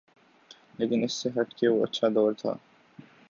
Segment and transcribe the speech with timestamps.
[0.77, 2.53] لیکن اس سے ہٹ کے وہ اچھا دور تھا۔